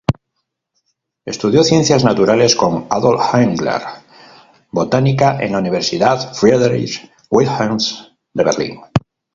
[1.25, 3.83] Estudió Ciencias Naturales con Adolf Engler,
[4.71, 8.79] Botánica en la Universidad Friedrich-Wilhelms, de Berlín.